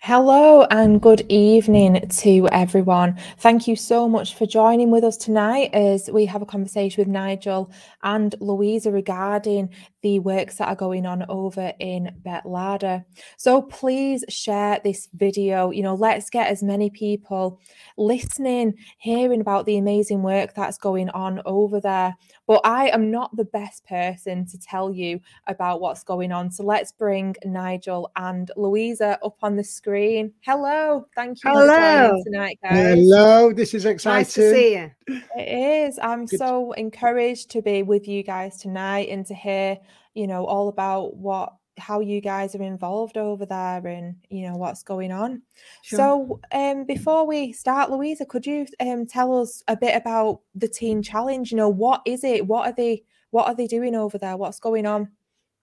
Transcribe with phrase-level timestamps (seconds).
[0.00, 3.18] Hello and good evening to everyone.
[3.38, 7.08] Thank you so much for joining with us tonight as we have a conversation with
[7.08, 7.72] Nigel
[8.04, 9.70] and Louisa regarding
[10.06, 13.04] the works that are going on over in Betlada.
[13.36, 15.70] So please share this video.
[15.72, 17.58] You know, let's get as many people
[17.96, 22.14] listening, hearing about the amazing work that's going on over there.
[22.46, 25.18] But I am not the best person to tell you
[25.48, 26.52] about what's going on.
[26.52, 30.32] So let's bring Nigel and Louisa up on the screen.
[30.42, 31.08] Hello.
[31.16, 32.22] Thank you Hello.
[32.22, 32.94] tonight, guys.
[32.94, 33.52] Hello.
[33.52, 34.18] This is exciting.
[34.20, 34.92] Nice to see you.
[35.36, 35.98] It is.
[36.00, 36.38] I'm Good.
[36.38, 39.78] so encouraged to be with you guys tonight and to hear,
[40.16, 44.56] you know, all about what how you guys are involved over there and you know
[44.56, 45.42] what's going on.
[45.82, 45.96] Sure.
[45.98, 50.68] So um before we start, Louisa, could you um tell us a bit about the
[50.68, 51.50] teen challenge?
[51.50, 52.46] You know, what is it?
[52.46, 54.36] What are they what are they doing over there?
[54.36, 55.10] What's going on?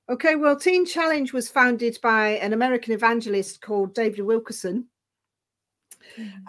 [0.10, 4.88] Okay, well, Teen Challenge was founded by an American evangelist called David Wilkerson.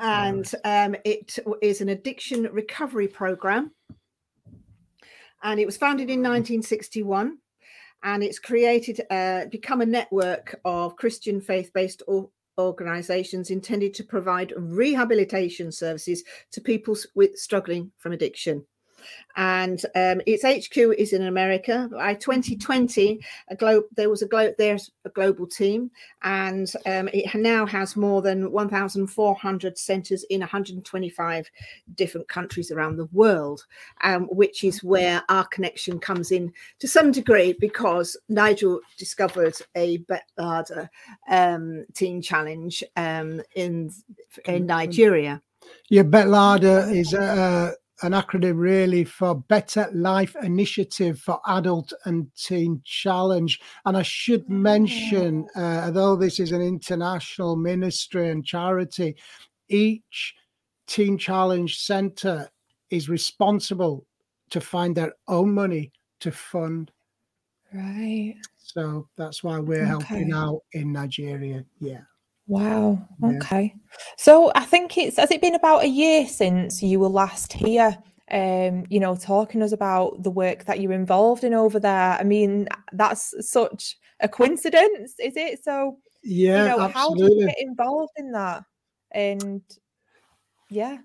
[0.01, 3.71] And um, it is an addiction recovery program.
[5.45, 7.39] And it was founded in 1961
[8.05, 12.03] and it's created uh, become a network of Christian faith-based
[12.59, 18.65] organizations intended to provide rehabilitation services to people with struggling from addiction
[19.37, 21.89] and um, its HQ is in America.
[21.93, 25.91] By 2020, a globe there was a globe there's a global team,
[26.23, 31.51] and um, it now has more than 1,400 centres in 125
[31.95, 33.65] different countries around the world,
[34.03, 39.99] um, which is where our connection comes in to some degree because Nigel discovered a
[39.99, 40.89] Betlada
[41.29, 43.91] um, teen challenge um, in
[44.47, 45.43] in Nigeria.
[45.89, 52.83] Yeah, Betlada is a an acronym really for Better Life Initiative for Adult and Teen
[52.85, 53.59] Challenge.
[53.87, 59.17] And I should mention, uh, although this is an international ministry and charity,
[59.71, 60.35] each
[60.87, 62.51] Teen Challenge Centre
[62.91, 64.05] is responsible
[64.51, 66.93] to find their own money to fund.
[67.73, 68.37] Right.
[68.59, 69.87] So that's why we're okay.
[69.87, 71.65] helping out in Nigeria.
[71.81, 72.03] Yeah.
[72.47, 73.09] Wow.
[73.23, 73.75] Okay.
[74.17, 77.97] So I think it's has it been about a year since you were last here?
[78.31, 82.17] Um, you know, talking us about the work that you're involved in over there.
[82.19, 85.63] I mean, that's such a coincidence, is it?
[85.63, 86.93] So yeah, you know, absolutely.
[86.93, 88.65] how did you get involved in that?
[89.13, 89.63] And
[90.71, 90.99] yeah,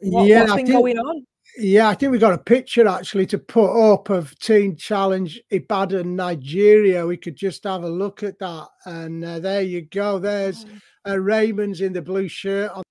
[0.00, 1.26] what, yeah, what's been think, going on?
[1.58, 6.16] Yeah, I think we got a picture actually to put up of Teen Challenge Ibadan,
[6.16, 7.06] Nigeria.
[7.06, 8.68] We could just have a look at that.
[8.86, 10.18] And uh, there you go.
[10.18, 10.64] There's
[11.06, 12.82] uh, Raymond's in the blue shirt on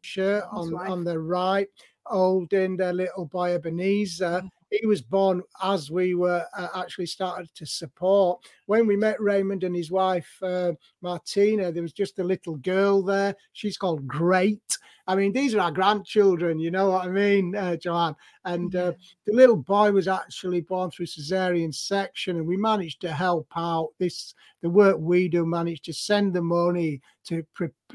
[0.00, 0.90] shirt on, right.
[0.90, 1.68] on the right,
[2.06, 4.40] holding their little boy Ebenezer.
[4.42, 4.48] Mm.
[4.70, 8.40] He was born as we were uh, actually started to support.
[8.66, 10.72] When we met Raymond and his wife uh,
[11.06, 13.34] Martina, there was just a little girl there.
[13.52, 14.78] She's called Great
[15.08, 18.16] I mean, these are our grandchildren, you know what I mean, uh, Joanne?
[18.44, 18.92] And uh,
[19.24, 23.90] the little boy was actually born through cesarean section, and we managed to help out.
[23.98, 27.44] This the work we do managed to send the money to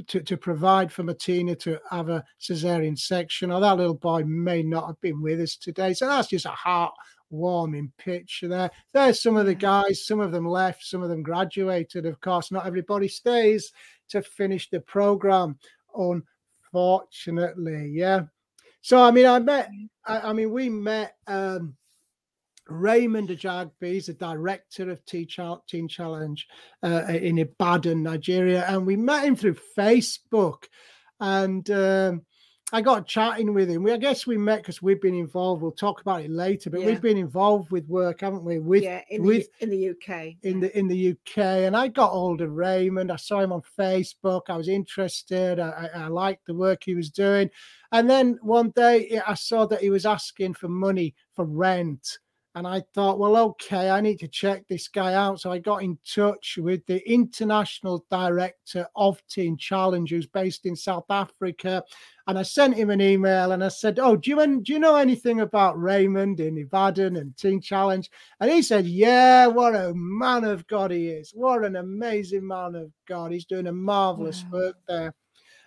[0.07, 3.51] to, to provide for Martina to have a cesarean section.
[3.51, 6.49] Or that little boy may not have been with us today, so that's just a
[6.49, 6.93] heart
[7.31, 8.69] warming pitch there.
[8.93, 12.05] There's some of the guys, some of them left, some of them graduated.
[12.05, 13.71] Of course, not everybody stays
[14.09, 15.57] to finish the program.
[16.73, 17.91] Unfortunately.
[17.93, 18.23] Yeah.
[18.81, 19.69] So I mean, I met.
[20.05, 21.75] I, I mean, we met um,
[22.67, 23.71] Raymond Ajagbe.
[23.81, 25.27] He's the director of Teen,
[25.67, 26.47] Teen Challenge
[26.83, 30.65] uh, in Ibadan, Nigeria, and we met him through Facebook.
[31.19, 32.25] And um,
[32.73, 33.83] I got chatting with him.
[33.83, 35.61] We, I guess we met because we've been involved.
[35.61, 36.85] We'll talk about it later, but yeah.
[36.85, 38.59] we've been involved with work, haven't we?
[38.59, 41.37] With yeah, in with the, in the UK, in the in the UK.
[41.37, 43.11] And I got hold of Raymond.
[43.11, 44.43] I saw him on Facebook.
[44.47, 45.59] I was interested.
[45.59, 47.49] I, I, I liked the work he was doing.
[47.91, 52.19] And then one day I saw that he was asking for money for rent.
[52.53, 55.39] And I thought, well, okay, I need to check this guy out.
[55.39, 60.75] So I got in touch with the international director of Teen Challenge, who's based in
[60.75, 61.81] South Africa.
[62.27, 64.97] And I sent him an email and I said, Oh, do you, do you know
[64.97, 68.09] anything about Raymond in Ibadan and Teen Challenge?
[68.41, 71.31] And he said, Yeah, what a man of God he is.
[71.33, 73.31] What an amazing man of God.
[73.31, 74.59] He's doing a marvelous wow.
[74.59, 75.13] work there.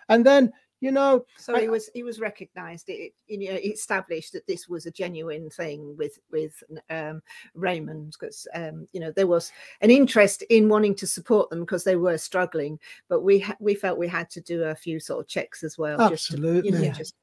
[0.09, 4.33] And then you know so I, he was he was recognized it you know established
[4.33, 7.21] that this was a genuine thing with with um
[7.53, 9.51] raymond because um you know there was
[9.81, 12.79] an interest in wanting to support them because they were struggling
[13.09, 15.99] but we we felt we had to do a few sort of checks as well
[15.99, 16.91] absolutely just to, you know, yeah.
[16.91, 17.15] just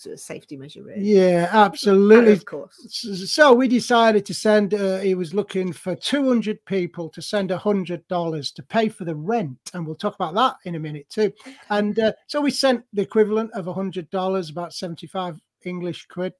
[0.00, 1.02] sort of safety measure, really.
[1.02, 2.32] Yeah, absolutely.
[2.32, 2.74] of course.
[2.88, 4.74] So we decided to send.
[4.74, 9.04] Uh, he was looking for two hundred people to send hundred dollars to pay for
[9.04, 11.32] the rent, and we'll talk about that in a minute too.
[11.68, 16.32] And uh, so we sent the equivalent of hundred dollars, about seventy-five English quid,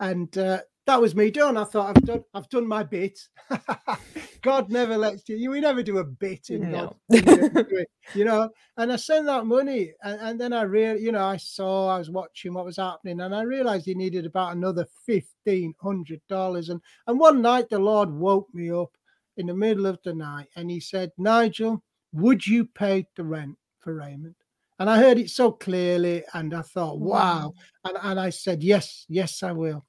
[0.00, 1.58] and uh, that was me done.
[1.58, 3.20] I thought I've done I've done my bit.
[4.42, 5.50] God never lets you.
[5.50, 6.96] We never do a bit in No.
[7.12, 7.66] God,
[8.14, 8.48] you know.
[8.78, 11.98] And I sent that money, and, and then I really, you know, I saw I
[11.98, 16.70] was watching what was happening, and I realized he needed about another fifteen hundred dollars.
[16.70, 18.96] And and one night the Lord woke me up
[19.36, 21.82] in the middle of the night, and He said, Nigel,
[22.12, 24.36] would you pay the rent for Raymond?
[24.78, 27.52] And I heard it so clearly, and I thought, wow.
[27.84, 29.84] And, and I said, yes, yes, I will.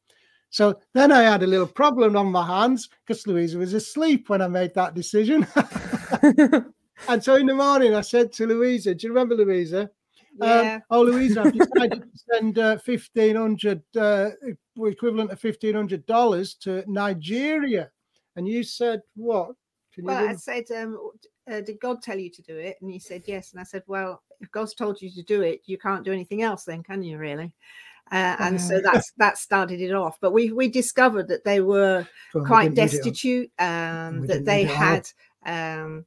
[0.49, 4.41] So then I had a little problem on my hands because Louisa was asleep when
[4.41, 5.45] I made that decision.
[7.07, 9.89] and so in the morning, I said to Louisa, Do you remember Louisa?
[10.41, 10.75] Yeah.
[10.75, 14.29] Um, oh, Louisa, I've decided to send uh, fifteen hundred, uh,
[14.77, 17.91] equivalent of fifteen hundred dollars to Nigeria.
[18.35, 19.51] And you said what?
[19.97, 20.97] You well, I said, um,
[21.51, 22.77] uh, did God tell you to do it?
[22.81, 23.51] And he said yes.
[23.51, 26.41] And I said, well, if God's told you to do it, you can't do anything
[26.41, 27.17] else, then, can you?
[27.17, 27.53] Really?
[28.11, 30.17] Uh, and so that's that started it off.
[30.19, 33.51] But we we discovered that they were Well, quite didn't read it on- destitute.
[33.59, 34.75] Um, we that they read it all.
[34.77, 36.05] had um,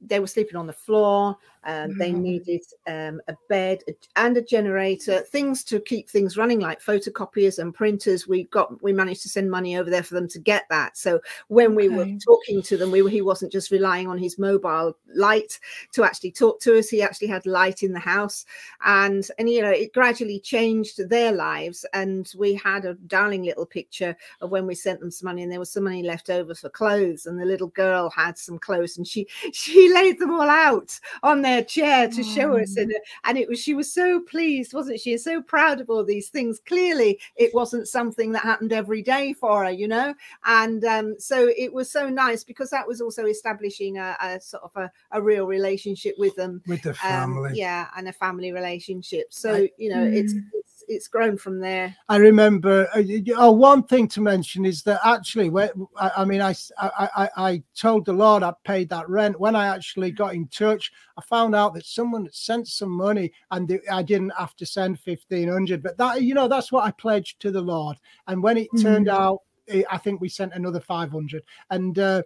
[0.00, 1.36] they were sleeping on the floor.
[1.64, 3.82] Um, They needed um, a bed
[4.16, 8.26] and a generator, things to keep things running, like photocopiers and printers.
[8.26, 10.96] We got we managed to send money over there for them to get that.
[10.96, 14.38] So when we were talking to them, we were, he wasn't just relying on his
[14.38, 15.58] mobile light
[15.92, 16.88] to actually talk to us.
[16.88, 18.44] He actually had light in the house,
[18.84, 21.84] and and you know it gradually changed their lives.
[21.92, 25.52] And we had a darling little picture of when we sent them some money, and
[25.52, 28.96] there was some money left over for clothes, and the little girl had some clothes,
[28.96, 32.82] and she she laid them all out on their chair to show us, Aw.
[32.82, 32.94] and
[33.24, 35.18] and it was she was so pleased, wasn't she?
[35.18, 36.60] So proud of all these things.
[36.64, 40.14] Clearly, it wasn't something that happened every day for her, you know.
[40.46, 44.62] And um, so it was so nice because that was also establishing a, a sort
[44.62, 47.50] of a, a real relationship with them with the um, family.
[47.54, 50.44] yeah and a family relationship so I- you know it's Mm.
[50.54, 52.88] it's it's grown from there I remember.
[52.94, 53.02] Uh,
[53.36, 57.08] oh, one thing to mention is that actually, when, I, mean, I I I, I,
[57.24, 59.38] I- I told the Lord I'd paid that rent.
[59.38, 63.80] When I actually got in touch, I found out that someone sent some money, and
[63.90, 65.82] I didn't have to send fifteen hundred.
[65.82, 67.96] But that, you know, that's what I pledged to the Lord.
[68.26, 69.12] And when it turned Mm.
[69.12, 71.42] out, eh, I think we sent another five hundred.
[71.70, 72.22] And uh,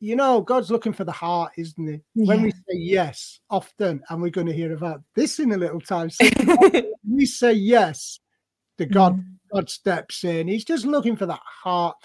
[0.00, 2.00] you know, God's looking for the heart, isn't he?
[2.14, 5.80] When we say yes, often, and we're going to hear about this in a little
[5.80, 6.10] time.
[6.10, 6.24] So
[7.08, 8.20] we say yes,
[8.76, 9.24] the God Mm.
[9.52, 10.46] God steps in.
[10.46, 11.96] He's just looking for that heart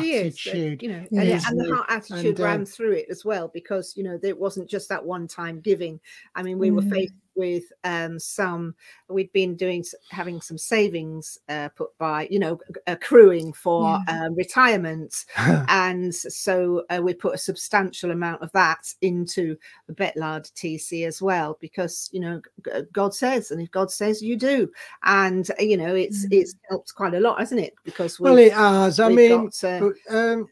[0.00, 0.82] He is, attitude.
[0.82, 3.94] you know, and, and the heart attitude And, uh, ran through it as well because
[3.96, 6.00] you know it wasn't just that one time giving.
[6.34, 6.90] I mean, we were Mm.
[6.90, 8.74] faced with um, some.
[9.08, 15.24] We'd been doing having some savings uh, put by, you know, accruing for um, retirement,
[15.68, 19.56] and so uh, we put a substantial amount of that into
[19.86, 23.90] the Betlada TC as well because you know g- g- God says, and if God
[23.90, 24.70] says, you do,
[25.04, 26.28] and uh, you know it's Mm.
[26.32, 27.74] it's helped quite a lot, hasn't it?
[27.84, 29.00] Because well, we've, it has.
[29.00, 30.46] I mean, got, uh, but, um,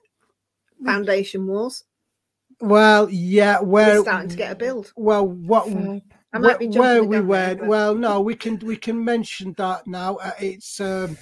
[0.85, 1.85] foundation walls.
[2.61, 3.61] well, yeah.
[3.61, 4.93] Where We're starting to get a build.
[4.97, 6.03] well, what Fab.
[6.33, 7.61] I might be where we went?
[7.61, 10.17] but- Well, no, we can we can mention that now.
[10.17, 10.81] Uh, it's.
[10.81, 11.17] Um,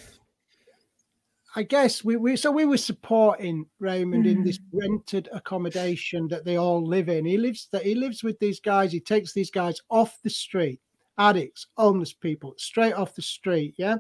[1.57, 6.57] I guess we, we so we were supporting Raymond in this rented accommodation that they
[6.57, 7.25] all live in.
[7.25, 8.93] He lives that he lives with these guys.
[8.93, 10.79] He takes these guys off the street,
[11.17, 13.75] addicts, homeless people, straight off the street.
[13.79, 13.97] Yeah,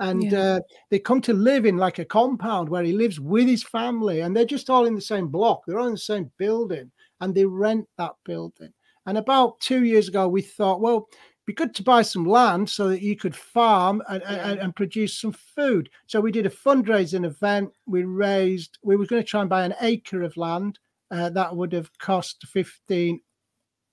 [0.00, 0.38] and Yeah.
[0.40, 0.60] uh,
[0.90, 4.34] they come to live in like a compound where he lives with his family, and
[4.34, 5.62] they're just all in the same block.
[5.66, 8.72] They're all in the same building, and they rent that building.
[9.06, 11.08] And about two years ago, we thought, well,
[11.46, 15.20] be good to buy some land so that you could farm and, and, and produce
[15.20, 15.88] some food.
[16.06, 17.70] So we did a fundraising event.
[17.86, 20.80] We raised, we were going to try and buy an acre of land.
[21.12, 23.20] Uh, that would have cost fifteen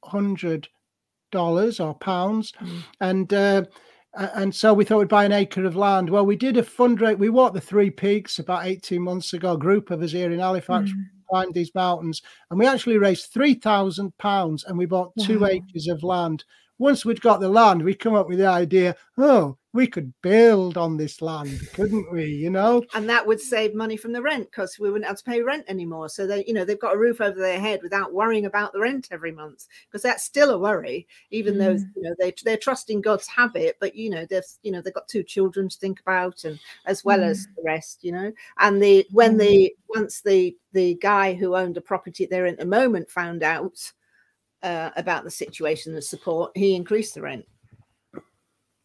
[0.04, 0.68] hundred
[1.32, 2.84] dollars or pounds, Mm.
[3.02, 3.64] and uh,
[4.16, 6.10] and so we thought we'd buy an acre of land.
[6.10, 7.20] Well, we did a fundraiser.
[7.20, 9.54] We walked the Three Peaks about eighteen months ago.
[9.54, 10.96] A group of us here in Halifax Mm.
[11.34, 12.22] Climbed these mountains,
[12.52, 15.48] and we actually raised three thousand pounds, and we bought two Wow.
[15.48, 16.44] acres of land.
[16.80, 20.78] Once we'd got the land, we come up with the idea, oh, we could build
[20.78, 22.26] on this land, couldn't we?
[22.26, 25.24] You know, And that would save money from the rent because we wouldn't have to
[25.24, 26.10] pay rent anymore.
[26.10, 28.80] So they, you know, they've got a roof over their head without worrying about the
[28.80, 31.90] rent every month because that's still a worry, even though Mm.
[31.96, 35.08] you know they they're trusting God's habit, but you know they've you know they've got
[35.08, 38.32] two children to think about and as well as the rest, you know.
[38.60, 39.40] And the when Mm.
[39.40, 43.92] the once the the guy who owned the property there at the moment found out
[44.64, 47.46] uh, about the situation and support, he increased the rent.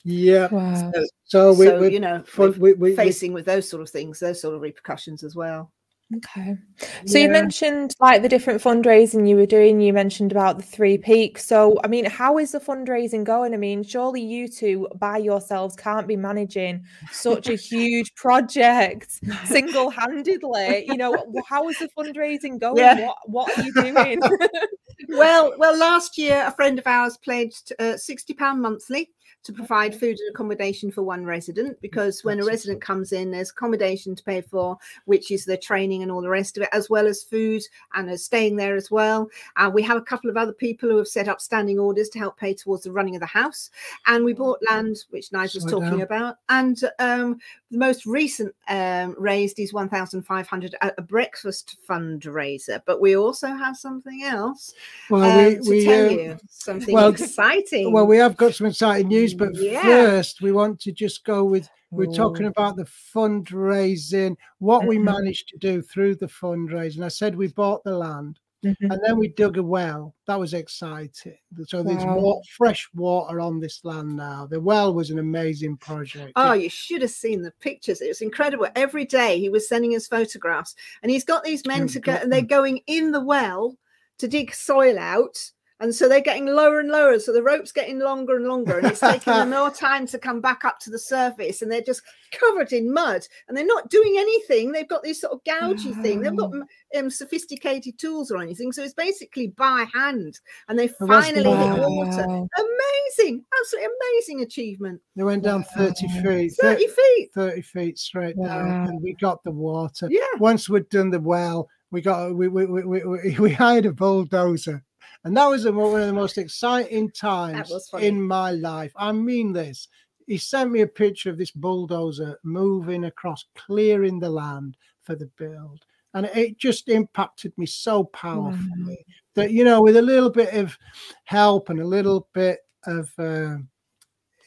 [0.05, 0.49] Yeah.
[0.51, 0.93] Wow.
[0.95, 3.83] So, So we, so, we you know, we're we, we, we- facing with those sort
[3.83, 5.73] of things, those sort of repercussions as well.
[6.17, 6.57] Okay.
[7.05, 9.79] So you mentioned like the different fundraising you were doing.
[9.79, 11.45] You mentioned about the three peaks.
[11.45, 13.53] So, I mean, how is the fundraising going?
[13.53, 20.87] I mean, surely you two by yourselves can't be managing such a huge project single-handedly.
[20.87, 22.79] You know, how is the fundraising going?
[22.79, 23.07] Yeah.
[23.07, 24.21] What What are you doing?
[25.11, 29.11] well, well, last year a friend of ours pledged uh, sixty pound monthly
[29.45, 33.51] to provide food and accommodation for one resident because when a resident comes in, there's
[33.51, 34.77] accommodation to pay for,
[35.07, 37.63] which is their training and all the rest of it, as well as food
[37.95, 39.29] and as staying there as well.
[39.57, 42.19] Uh, we have a couple of other people who have set up standing orders to
[42.19, 43.71] help pay towards the running of the house,
[44.07, 46.03] and we bought land, which Nigel was Slow talking down.
[46.03, 47.39] about, and um,
[47.71, 52.81] the most recent um, raised is 1,500 at a breakfast fundraiser.
[52.87, 54.75] But we also have something else
[55.11, 57.93] well, um, we, to we, tell uh, you something well, exciting.
[57.93, 59.83] well, we have got some exciting news, but Yeah.
[59.83, 65.05] first we want to just go with we're talking about the fundraising, what we Mhm.
[65.05, 67.03] managed to do through the fundraising.
[67.03, 68.77] I said we bought the land Mhm.
[68.81, 70.15] and then we dug a well.
[70.27, 71.39] That was exciting.
[71.67, 74.47] So there's more fresh water on this land now.
[74.47, 76.33] The well was an amazing project.
[76.37, 78.03] Oh, you should have seen the pictures.
[78.03, 78.67] It was incredible.
[78.75, 82.31] Every day he was sending us photographs, and he's got these men to go, and
[82.33, 83.79] they're going in the well
[84.19, 85.53] to dig soil out.
[85.81, 87.19] And so they're getting lower and lower.
[87.21, 90.41] So the rope's getting longer and longer, and it's taking them more time to come
[90.41, 91.63] back up to the surface.
[91.63, 94.73] And they're just covered in mud, and they're not doing anything.
[94.73, 96.21] They've got this sort of gougy thing.
[96.21, 96.53] They've got
[96.97, 98.73] um, sophisticated tools or anything.
[98.73, 101.89] So it's basically by hand, and they Well, that's finally hit wow.
[101.89, 102.47] water.
[102.59, 105.01] Amazing, absolutely amazing achievement.
[105.17, 106.23] they went down 30 Wow.
[106.23, 107.31] feet, 30 feet.
[107.35, 110.09] 30 feet straight down, and we got the water.
[110.11, 110.23] Yeah.
[110.39, 113.93] Once we'd done the well, we got we we we, we, we, we hired a
[113.93, 114.83] bulldozer,
[115.25, 118.93] and that was one of the most exciting times in my life.
[118.97, 119.89] I mean this.
[120.27, 125.31] He sent me a picture of this bulldozer moving across, clearing the land for the
[125.39, 125.85] build,
[126.15, 130.77] and it just impacted me so powerfully that you know, with a little bit of
[131.25, 133.57] help and a little bit of uh,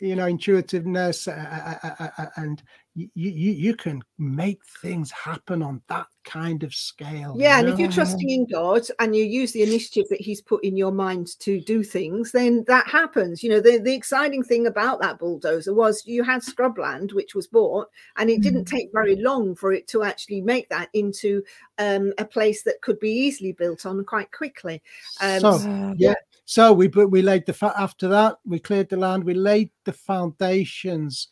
[0.01, 2.63] you know intuitiveness uh, uh, uh, uh, and
[2.95, 7.69] you, you you can make things happen on that kind of scale you Yeah, and
[7.69, 10.91] if you're trusting in God and you use the initiative that He's put in your
[10.91, 13.41] mind to do things, then that happens.
[13.43, 17.47] You know, the, the exciting thing about that bulldozer was you had scrubland, which was
[17.47, 18.71] bought, and it didn't Mm.
[18.71, 21.41] take very long for it to actually make that into
[21.77, 24.81] um, a place that could be easily built on quite quickly.
[25.21, 25.93] Um, So, Wow.
[25.97, 26.13] yeah
[26.45, 29.69] so we but we laid the fa- after that we cleared the land we laid
[29.85, 31.29] the foundations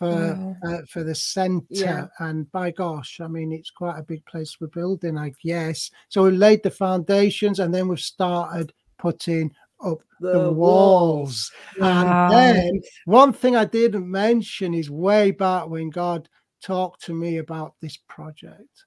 [0.00, 0.56] for Wow.
[0.66, 2.06] uh, for the center Yeah.
[2.20, 6.24] and by gosh i mean it's quite a big place we're building i guess so
[6.24, 9.52] we laid the foundations and then we've started putting
[9.84, 11.50] up the, walls.
[11.78, 12.24] Wow.
[12.24, 16.28] And then one thing I didn't mention is way back when God
[16.62, 18.84] talked to me about this project.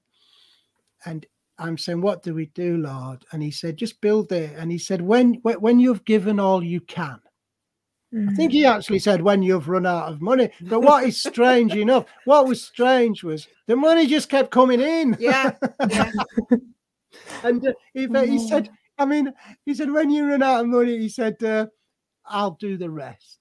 [1.05, 1.25] And
[1.57, 3.25] I'm saying, What do we do, Lord?
[3.31, 4.53] And he said, Just build it.
[4.55, 7.19] And he said, when, when you've given all you can.
[8.15, 10.49] I think he actually said when you've run out of money.
[10.61, 15.17] But what is strange enough, what was strange was the money just kept coming in.
[15.19, 15.53] Yeah,
[15.89, 16.11] yeah.
[17.43, 19.33] and uh, he, he said, I mean,
[19.65, 21.67] he said, when you run out of money, he said, uh,
[22.25, 23.39] I'll do the rest.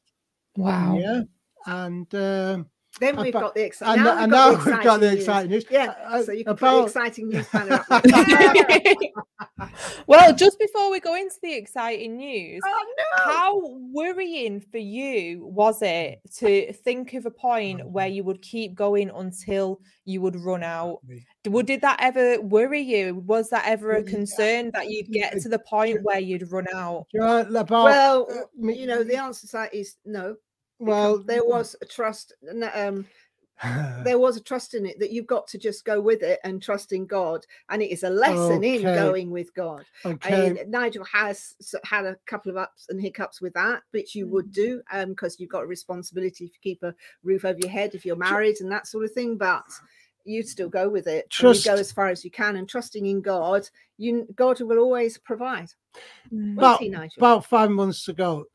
[0.57, 0.97] Wow.
[0.99, 1.23] Yeah.
[1.67, 2.71] And um,
[3.01, 3.95] Then we've but- got the exciting.
[3.95, 5.19] and, Now, and we've now got the we've got the news.
[5.21, 5.65] exciting news.
[5.71, 8.05] Yeah, Uh, so you can put the exciting news banner up.
[10.07, 13.33] well, just before we go into the exciting news, oh no!
[13.33, 13.61] how
[13.93, 19.11] worrying for you was it to think of a point where you would keep going
[19.11, 20.99] until you would run out?
[21.45, 23.17] D- Would did that ever worry you?
[23.27, 27.07] Was that ever a concern that you'd get to the point where you'd run out?
[27.13, 30.37] you know, about, well, uh, you know, the answer to that is no.
[30.83, 32.33] Well, there was a trust.
[32.75, 33.07] Um,
[34.05, 36.62] there was a trust in it that you've got to just go with it and
[36.62, 39.85] trust in God, and it is a lesson in going with God.
[40.05, 40.53] Okay.
[40.53, 44.53] mean, Nigel has had a couple of ups and hiccups with that, which you would
[44.53, 48.05] do um because you've got a responsibility to keep a roof over your head if
[48.05, 49.37] you're married and that sort of thing.
[49.37, 49.65] But
[50.25, 51.27] you'd still go with it.
[51.41, 54.79] and you go as far as you can, and trusting in God, you God will
[54.79, 55.69] always provide.
[56.33, 56.57] Mm.
[56.57, 57.19] About, he, Nigel?
[57.19, 58.47] about five months ago,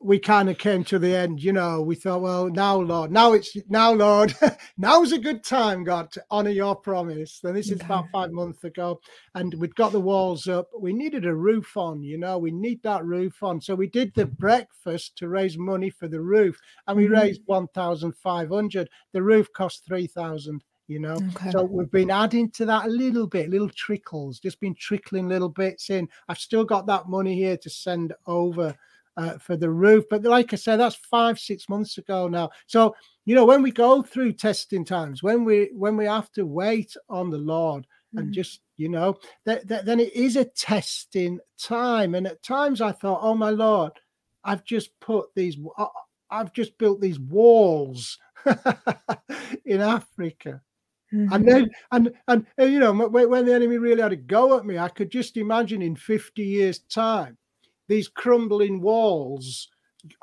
[0.00, 1.42] we kind of came to the end.
[1.42, 4.32] You know, we thought, well, now, Lord, now it's now, Lord,
[4.78, 7.40] now's a good time, God, to honor your promise.
[7.42, 9.00] And this is about five months ago,
[9.34, 10.68] and we'd got the walls up.
[10.78, 13.60] We needed a roof on, you know, we need that roof on.
[13.60, 17.12] So we did the breakfast to raise money for the roof, and we Mhm.
[17.12, 18.88] raised one thousand five hundred.
[19.12, 20.62] The roof cost three thousand.
[20.86, 21.50] You know, Okay.
[21.50, 25.50] so we've been adding to that a little bit, little trickles, just been trickling little
[25.50, 26.08] bits in.
[26.28, 28.74] I've still got that money here to send over
[29.18, 30.04] uh, for the roof.
[30.08, 32.48] But like I said, that's five, six months ago now.
[32.66, 32.94] So
[33.26, 36.96] you know, when we go through testing times, when we when we have to wait
[37.10, 38.20] on the Lord mm.
[38.20, 42.14] and just you know, that, that, then it is a testing time.
[42.14, 43.92] And at times I thought, oh my Lord,
[44.44, 45.58] I've just put these,
[46.30, 48.18] I've just built these walls
[49.66, 50.62] in Africa.
[51.12, 51.32] Mm-hmm.
[51.32, 54.64] And then, and, and, and, you know, when the enemy really had a go at
[54.64, 57.36] me, I could just imagine in 50 years' time,
[57.88, 59.68] these crumbling walls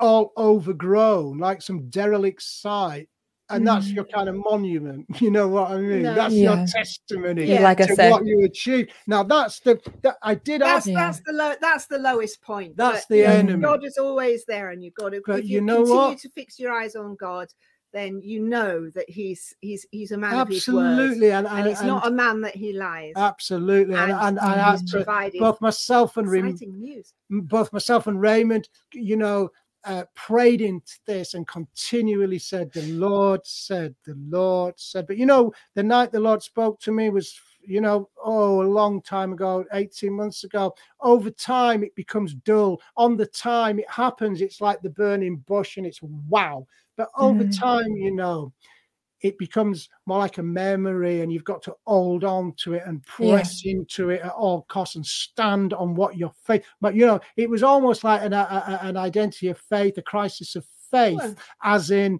[0.00, 3.08] all overgrown, like some derelict site.
[3.48, 3.66] And mm.
[3.66, 5.06] that's your kind of monument.
[5.20, 6.02] You know what I mean?
[6.02, 6.14] No.
[6.14, 6.56] That's yeah.
[6.56, 7.60] your testimony yeah.
[7.60, 8.10] like I said.
[8.10, 8.92] what you achieved.
[9.06, 12.76] Now that's the that I did that's, that's the low that's the lowest point.
[12.76, 13.62] That's the enemy.
[13.62, 16.18] God is always there, and you've got to but you, you know continue what?
[16.18, 17.46] to fix your eyes on God
[17.92, 21.88] then you know that he's he's he's a man absolutely and, and, and, he's and,
[21.88, 26.60] not a man that he lies absolutely and, and, and, and both myself and Raymond,
[27.30, 29.50] both myself and Raymond you know
[29.84, 35.26] uh, prayed into this and continually said the lord said the lord said but you
[35.26, 39.32] know the night the lord spoke to me was you know, oh, a long time
[39.32, 40.74] ago, 18 months ago.
[41.00, 42.80] Over time, it becomes dull.
[42.96, 46.66] On the time it happens, it's like the burning bush and it's wow.
[46.96, 47.58] But over mm.
[47.58, 48.52] time, you know,
[49.22, 53.02] it becomes more like a memory and you've got to hold on to it and
[53.04, 53.72] press yeah.
[53.72, 57.48] into it at all costs and stand on what your faith but you know it
[57.48, 61.32] was almost like an, a, an identity of faith a crisis of faith yeah.
[61.62, 62.18] as in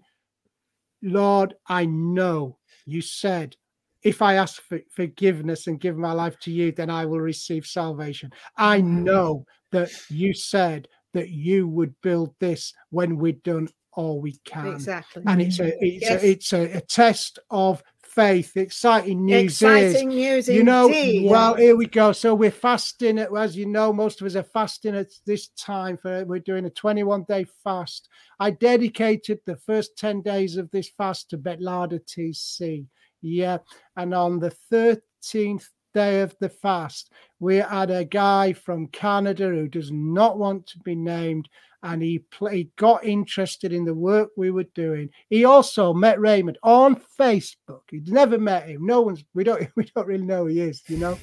[1.03, 2.57] lord i know
[2.87, 3.55] you said
[4.03, 7.67] if i ask for forgiveness and give my life to you then i will receive
[7.67, 14.21] salvation i know that you said that you would build this when we're done all
[14.21, 14.69] we can.
[14.69, 15.23] Exactly.
[15.27, 16.23] And it's a it's yes.
[16.23, 18.57] a it's a, a, test of faith.
[18.57, 19.63] Exciting news.
[19.63, 20.49] Exciting news.
[20.49, 21.31] You know, indeed.
[21.31, 22.13] well, here we go.
[22.13, 23.19] So we're fasting.
[23.19, 25.97] As you know, most of us are fasting at this time.
[25.97, 28.09] For we're doing a 21 day fast.
[28.39, 32.87] I dedicated the first 10 days of this fast to Betlada TC.
[33.23, 33.59] Yeah,
[33.97, 37.11] and on the 13th day of the fast,
[37.41, 41.49] we had a guy from Canada who does not want to be named
[41.87, 45.09] and he played, got interested in the work we were doing.
[45.31, 47.83] He also met Raymond on Facebook.
[47.91, 48.85] He'd never met him.
[48.85, 51.17] No one's we don't we don't really know who he is, you know.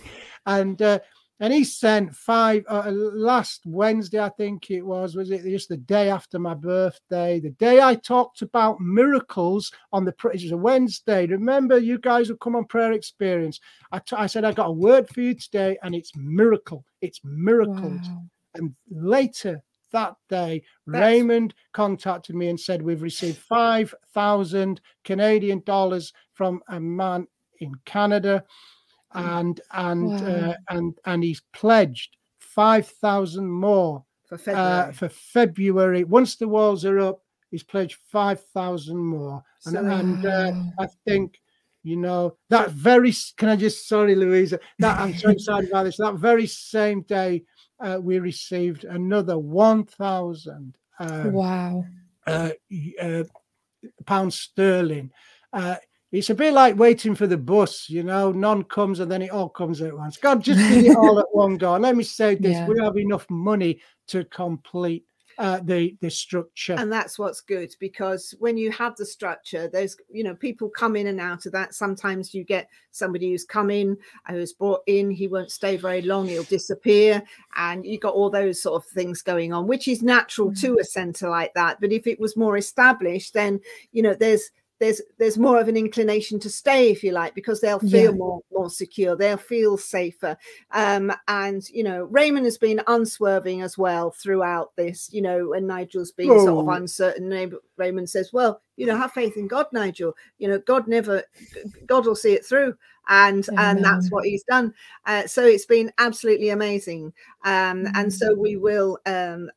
[0.45, 0.99] And uh,
[1.41, 5.15] and he sent five uh, last Wednesday, I think it was.
[5.15, 7.41] Was it just the day after my birthday?
[7.41, 11.27] The day I talked about miracles on the it was a Wednesday.
[11.27, 13.59] Remember, you guys would come on prayer experience.
[13.91, 16.85] I, t- I said I got a word for you today, and it's miracle.
[17.01, 18.07] It's miracles.
[18.07, 18.23] Wow.
[18.55, 19.61] And later
[19.93, 21.01] that day, That's...
[21.01, 27.27] Raymond contacted me and said, We've received 5,000 Canadian dollars from a man
[27.59, 28.43] in Canada.
[29.15, 30.25] And and wow.
[30.25, 34.89] uh, and and he's pledged five thousand more for February.
[34.89, 36.03] Uh, for February.
[36.03, 39.43] Once the walls are up, he's pledged five thousand more.
[39.67, 41.39] And, and uh, I think
[41.83, 45.97] you know that very can i just sorry louisa that i'm so excited about this
[45.97, 47.43] that very same day
[47.79, 51.83] uh, we received another 1,000 um, wow
[52.25, 52.51] uh,
[53.01, 53.23] uh,
[54.05, 55.11] pounds sterling.
[55.51, 55.75] Uh,
[56.11, 59.31] it's a bit like waiting for the bus, you know, none comes and then it
[59.31, 60.17] all comes at once.
[60.17, 61.75] God, just did it all at one go.
[61.77, 62.67] let me say this yeah.
[62.67, 65.05] we have enough money to complete
[65.37, 66.73] uh, the the structure.
[66.73, 70.95] And that's what's good because when you have the structure there's you know people come
[70.95, 71.73] in and out of that.
[71.73, 76.01] Sometimes you get somebody who's come in uh, who's brought in he won't stay very
[76.01, 77.23] long he'll disappear
[77.55, 80.75] and you got all those sort of things going on which is natural mm-hmm.
[80.75, 81.79] to a center like that.
[81.81, 83.59] But if it was more established then
[83.91, 84.51] you know there's
[84.83, 88.17] there's there's more of an inclination to stay if you like because they'll feel yeah.
[88.17, 90.35] more more secure they'll feel safer
[90.71, 95.65] um, and you know raymond has been unswerving as well throughout this you know and
[95.65, 96.45] nigel's been oh.
[96.45, 96.71] sort of oh.
[96.71, 101.23] uncertain raymond says well you know have faith in god nigel you know god never
[101.85, 102.75] god will see it through
[103.09, 103.77] and Amen.
[103.77, 104.73] and that's what he's done
[105.05, 107.13] uh, so it's been absolutely amazing
[107.43, 108.37] um, and so mm.
[108.37, 109.49] we will um,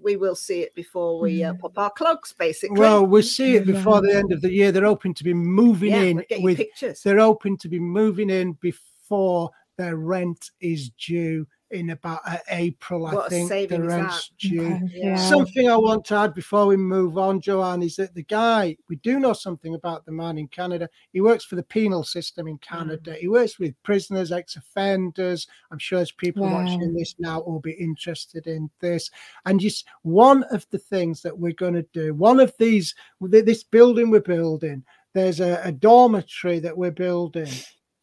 [0.00, 1.60] we will see it before we uh, mm.
[1.60, 4.86] pop our clogs basically well we'll see it before the end of the year they're
[4.86, 9.50] open to be moving yeah, in with pictures they're open to be moving in before
[9.76, 13.70] their rent is due in about uh, April, what I think.
[13.70, 14.66] The rent's due.
[14.66, 14.90] Okay.
[14.92, 15.16] Yeah.
[15.16, 18.96] Something I want to add before we move on, Joanne, is that the guy, we
[18.96, 20.88] do know something about the man in Canada.
[21.12, 23.12] He works for the penal system in Canada.
[23.12, 23.18] Mm.
[23.18, 25.46] He works with prisoners, ex offenders.
[25.70, 26.62] I'm sure there's people wow.
[26.62, 29.10] watching this now who'll be interested in this.
[29.46, 33.64] And just one of the things that we're going to do, one of these, this
[33.64, 37.50] building we're building, there's a, a dormitory that we're building,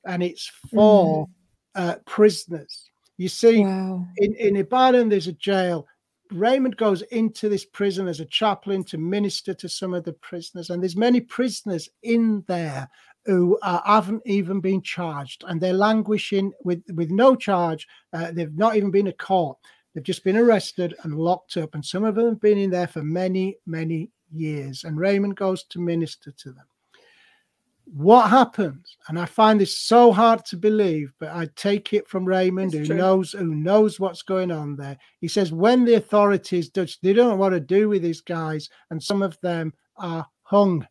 [0.06, 1.30] and it's for mm.
[1.80, 2.90] Uh, prisoners
[3.20, 4.08] you see, wow.
[4.16, 5.86] in, in Ibadan, there's a jail.
[6.32, 10.70] Raymond goes into this prison as a chaplain to minister to some of the prisoners,
[10.70, 12.90] and there's many prisoners in there
[13.26, 17.86] who uh, haven't even been charged, and they're languishing with with no charge.
[18.14, 19.58] Uh, they've not even been a court.
[19.94, 22.88] They've just been arrested and locked up, and some of them have been in there
[22.88, 24.86] for many, many years.
[24.86, 26.69] And Raymond goes to minister to them
[27.94, 32.24] what happens and i find this so hard to believe but i take it from
[32.24, 32.96] raymond it's who true.
[32.96, 34.98] knows who knows what's going on there.
[35.22, 38.70] He says when the authorities Dutch, they don't know what to do with these guys
[38.92, 40.88] and some of them are hung.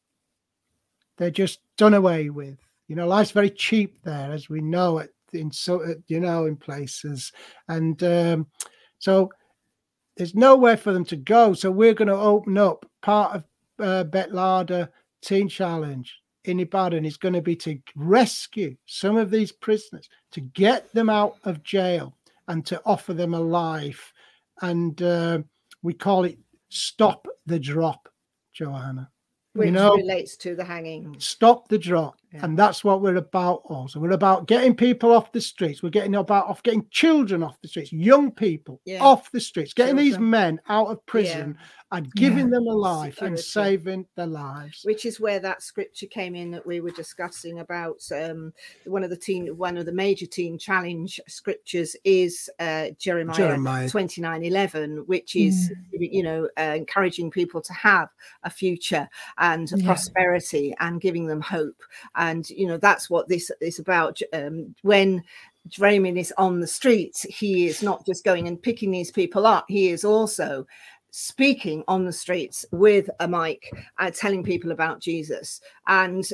[1.17, 2.59] They're just done away with.
[2.89, 6.57] You know life's very cheap there as we know it in so you know in
[6.57, 7.33] places.
[7.69, 8.47] And um,
[8.99, 9.31] so
[10.17, 11.55] there's nowhere for them to go.
[11.55, 13.45] So we're going to open up part of
[13.79, 14.89] uh, betlada
[15.23, 20.41] teen challenge in Ibadan is going to be to rescue some of these prisoners, to
[20.41, 22.15] get them out of jail,
[22.49, 24.13] and to offer them a life.
[24.63, 25.41] And uh,
[25.83, 28.09] we call it Stop the Drop,
[28.53, 29.11] Joanna.
[29.55, 31.17] Which you know, relates to the hanging.
[31.19, 32.18] Stop the drop.
[32.33, 32.45] Yeah.
[32.45, 34.01] And that's what we're about also.
[34.01, 35.83] We're about getting people off the streets.
[35.83, 39.03] We're getting about off getting children off the streets, young people yeah.
[39.03, 40.11] off the streets, getting children.
[40.11, 41.97] these men out of prison yeah.
[41.97, 43.35] and giving them a life Security.
[43.35, 44.83] and saving their lives.
[44.85, 48.53] Which is where that scripture came in that we were discussing about um,
[48.85, 53.89] one of the teen one of the major teen challenge scriptures is uh, Jeremiah, Jeremiah
[53.89, 56.13] 29 11, which is mm.
[56.13, 58.11] you know uh, encouraging people to have
[58.43, 61.83] a future and prosperity and giving them hope
[62.19, 64.21] and you know that's what this is about.
[64.33, 65.23] Um, when
[65.79, 69.67] Raymond is on the streets he is not just going and picking these people up
[69.69, 70.67] he is also
[71.11, 76.29] speaking on the streets with a mic uh, telling people about jesus and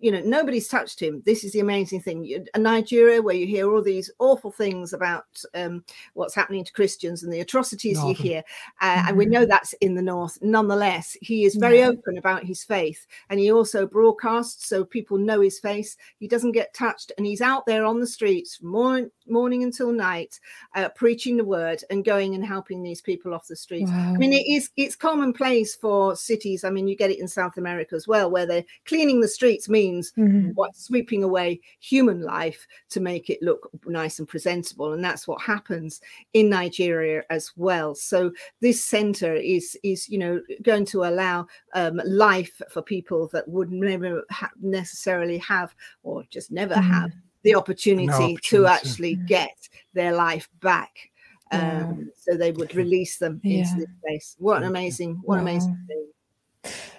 [0.00, 3.82] you know nobody's touched him this is the amazing thing nigeria where you hear all
[3.82, 8.42] these awful things about um, what's happening to christians and the atrocities you hear
[8.82, 9.50] uh, and we know mm-hmm.
[9.50, 11.86] that's in the north nonetheless he is very yeah.
[11.86, 16.52] open about his faith and he also broadcasts so people know his face he doesn't
[16.52, 20.38] get touched and he's out there on the streets from morning, morning until night
[20.74, 24.17] uh, preaching the word and going and helping these people off the streets wow.
[24.18, 26.64] I mean, it is it's commonplace for cities.
[26.64, 29.68] I mean, you get it in South America as well, where they're cleaning the streets
[29.68, 30.50] means mm-hmm.
[30.54, 35.40] what sweeping away human life to make it look nice and presentable, and that's what
[35.40, 36.00] happens
[36.32, 37.94] in Nigeria as well.
[37.94, 43.46] So this centre is is you know going to allow um, life for people that
[43.46, 46.90] would never ha- necessarily have or just never mm-hmm.
[46.90, 47.12] have
[47.44, 51.10] the opportunity, no opportunity, to actually get their life back
[51.50, 53.60] um, so they would release them yeah.
[53.60, 54.36] into this space.
[54.38, 56.08] What an amazing, what an amazing thing.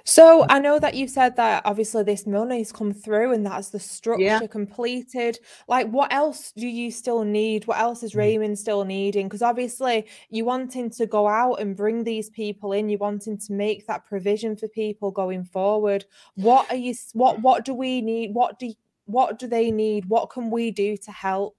[0.10, 3.80] So I know that you said that obviously this money's come through and that's the
[3.80, 4.48] structure yeah.
[4.48, 5.38] completed.
[5.68, 7.68] Like, what else do you still need?
[7.68, 8.18] What else is mm.
[8.18, 9.28] Raymond still needing?
[9.28, 13.54] Because obviously you wanting to go out and bring these people in, you wanting to
[13.54, 16.06] make that provision for people going forward.
[16.34, 16.96] What are you?
[17.14, 18.34] What What do we need?
[18.34, 18.74] What do
[19.06, 20.06] What do they need?
[20.06, 21.56] What can we do to help?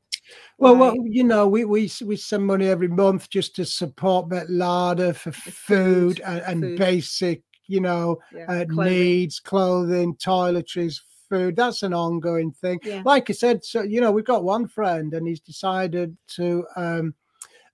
[0.59, 0.81] Well, right.
[0.81, 5.33] well, you know, we, we we send money every month just to support Betlada for
[5.33, 6.79] food, food and, and food.
[6.79, 8.45] basic, you know, yeah.
[8.45, 8.93] uh, clothing.
[8.93, 11.57] needs, clothing, toiletries, food.
[11.57, 12.79] That's an ongoing thing.
[12.85, 13.03] Yeah.
[13.05, 16.67] Like I said, so you know, we've got one friend, and he's decided to.
[16.77, 17.15] um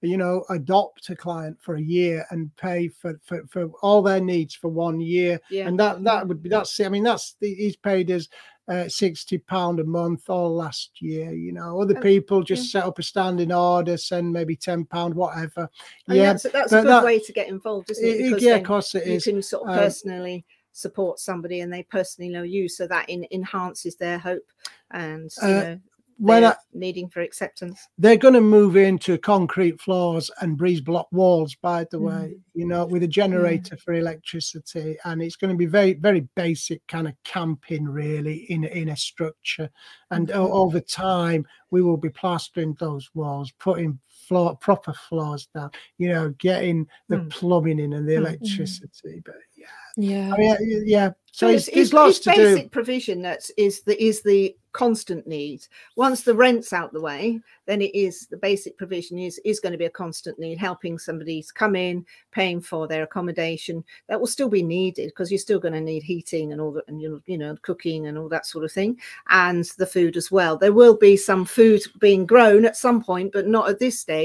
[0.02, 4.20] you know, adopt a client for a year and pay for, for, for all their
[4.20, 5.40] needs for one year.
[5.50, 5.66] Yeah.
[5.66, 8.28] And that that would be that's I mean that's he's paid us
[8.68, 12.80] uh, 60 pound a month all last year you know other oh, people just yeah.
[12.80, 15.70] set up a standing order send maybe 10 pound whatever
[16.08, 18.56] and yeah that's, that's a good that, way to get involved isn't it, because yeah
[18.56, 19.24] of course it you is.
[19.24, 23.24] can sort of um, personally support somebody and they personally know you so that in,
[23.30, 24.50] enhances their hope
[24.90, 25.80] and you uh, know
[26.18, 27.88] when I, needing for acceptance.
[27.98, 32.40] They're going to move into concrete floors and breeze block walls, by the way, mm.
[32.54, 34.96] you know, with a generator for electricity.
[35.04, 38.96] And it's going to be very, very basic kind of camping, really, in, in a
[38.96, 39.70] structure.
[40.10, 40.40] And mm-hmm.
[40.40, 46.30] over time, we will be plastering those walls, putting floor proper floors down, you know,
[46.38, 47.30] getting the mm.
[47.30, 48.26] plumbing in and the mm-hmm.
[48.26, 49.22] electricity.
[49.24, 49.66] But yeah.
[49.96, 50.34] Yeah.
[50.34, 51.10] I mean, yeah.
[51.32, 52.68] So, so it's, it's, it's, lots it's to basic do.
[52.70, 55.66] provision that is the is the constant need.
[55.96, 59.72] Once the rent's out the way, then it is the basic provision is is going
[59.72, 63.82] to be a constant need, helping somebody to come in, paying for their accommodation.
[64.08, 66.88] That will still be needed because you're still going to need heating and all that,
[66.88, 68.98] and you you know cooking and all that sort of thing,
[69.30, 70.58] and the food as well.
[70.58, 74.15] There will be some food being grown at some point, but not at this stage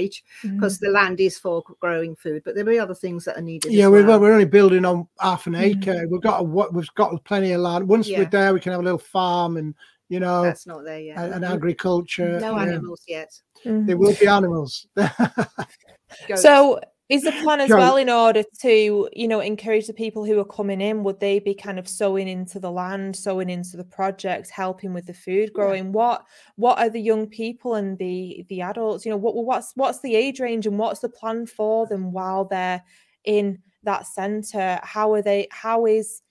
[0.41, 0.81] because mm.
[0.81, 2.41] the land is for growing food.
[2.43, 3.71] But there'll be other things that are needed.
[3.71, 4.19] Yeah, well.
[4.19, 5.93] we're only building on half an acre.
[5.93, 6.09] Mm.
[6.09, 7.87] We've got a, we've got plenty of land.
[7.87, 8.19] Once yeah.
[8.19, 9.75] we're there, we can have a little farm and
[10.11, 12.63] you know that's not there yet and, agriculture no yeah.
[12.63, 13.31] animals yet
[13.65, 13.87] mm.
[13.87, 14.85] there will be animals
[16.35, 16.77] so
[17.11, 20.45] Is the plan as well in order to, you know, encourage the people who are
[20.45, 21.03] coming in?
[21.03, 25.07] Would they be kind of sowing into the land, sowing into the project, helping with
[25.07, 25.87] the food growing?
[25.87, 25.91] Yeah.
[25.91, 29.05] What what are the young people and the the adults?
[29.05, 32.45] You know, what what's what's the age range and what's the plan for them while
[32.45, 32.81] they're
[33.25, 34.79] in that centre?
[34.81, 35.49] How are they?
[35.51, 36.21] How is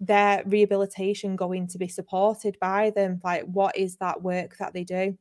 [0.00, 3.20] their rehabilitation going to be supported by them?
[3.22, 5.16] Like, what is that work that they do?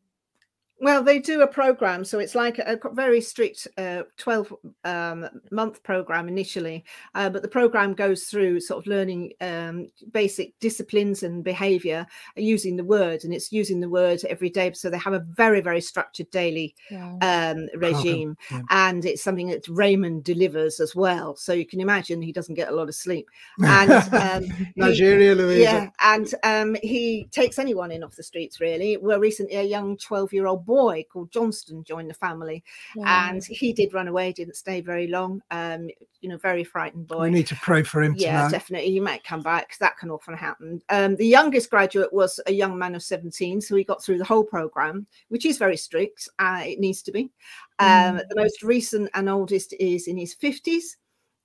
[0.83, 5.81] Well, they do a program, so it's like a very strict uh, 12 um, month
[5.81, 6.83] program initially,
[7.15, 12.75] uh, but the program goes through sort of learning um, basic disciplines and behavior using
[12.75, 14.73] the word, and it's using the word every day.
[14.73, 17.15] So they have a very, very structured daily yeah.
[17.21, 18.63] um, regime, yeah.
[18.69, 21.37] and it's something that Raymond delivers as well.
[21.37, 23.29] So you can imagine he doesn't get a lot of sleep.
[23.63, 25.61] And um, Nigeria, Louisa.
[25.61, 28.97] Yeah, and um, he takes anyone in off the streets, really.
[28.97, 32.63] Well, recently, a young 12 year old boy boy called Johnston joined the family,
[33.05, 34.31] and he did run away.
[34.31, 35.39] Didn't stay very long.
[35.51, 35.87] Um,
[36.19, 37.25] you know, very frightened boy.
[37.25, 38.15] We need to pray for him.
[38.17, 38.51] Yeah, tonight.
[38.51, 38.91] definitely.
[38.91, 39.67] He might come back.
[39.67, 40.81] Because that can often happen.
[40.89, 44.25] Um, the youngest graduate was a young man of 17, so he got through the
[44.25, 46.27] whole program, which is very strict.
[46.39, 47.29] Uh, it needs to be.
[47.77, 48.21] Um, mm.
[48.29, 50.95] The most recent and oldest is in his 50s.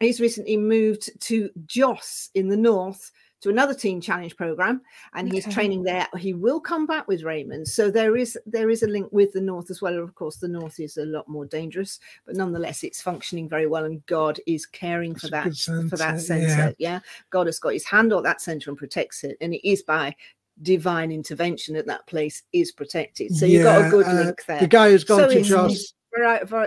[0.00, 4.80] He's recently moved to Jos in the north to another teen challenge program
[5.14, 5.36] and okay.
[5.36, 6.06] he's training there.
[6.18, 7.68] He will come back with raymond.
[7.68, 9.98] So there is there is a link with the north as well.
[9.98, 13.84] Of course the north is a lot more dangerous but nonetheless it's functioning very well
[13.84, 15.54] and god is caring for that
[15.88, 16.94] for that center yeah.
[16.94, 19.82] yeah god has got his hand on that center and protects it and it is
[19.82, 20.14] by
[20.62, 23.32] divine intervention that that place is protected.
[23.36, 24.58] So you've got a good uh, link there.
[24.58, 25.94] the guy who's gone so to Jos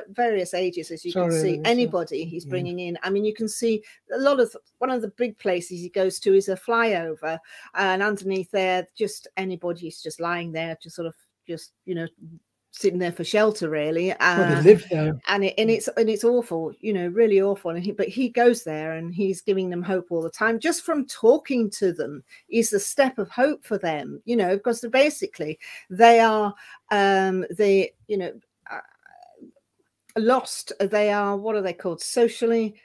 [0.09, 2.89] various ages as you Sorry, can see anybody he's bringing yeah.
[2.89, 2.99] in.
[3.03, 6.19] I mean you can see a lot of one of the big places he goes
[6.19, 7.39] to is a flyover
[7.75, 11.15] and underneath there just anybody's just lying there just sort of
[11.47, 12.07] just you know
[12.71, 15.19] sitting there for shelter really uh, live there.
[15.27, 17.71] and it, and it's and it's awful you know really awful.
[17.71, 20.57] And he, but he goes there and he's giving them hope all the time.
[20.57, 24.85] Just from talking to them is the step of hope for them you know because
[24.89, 26.53] basically they are
[26.91, 28.31] um they you know
[30.17, 30.73] lost.
[30.79, 32.01] They are what are they called?
[32.01, 32.75] Socially